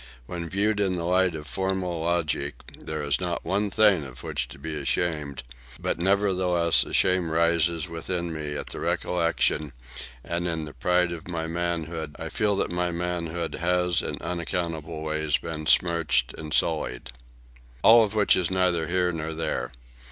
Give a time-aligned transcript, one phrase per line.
[0.25, 4.47] When viewed in the light of formal logic, there is not one thing of which
[4.47, 5.43] to be ashamed;
[5.79, 9.73] but nevertheless a shame rises within me at the recollection,
[10.23, 15.03] and in the pride of my manhood I feel that my manhood has in unaccountable
[15.03, 17.11] ways been smirched and sullied.
[17.83, 19.71] All of which is neither here nor there.